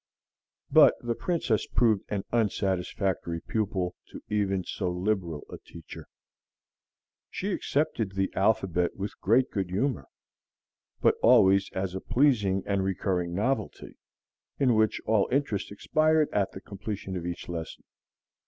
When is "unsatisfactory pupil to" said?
2.31-4.19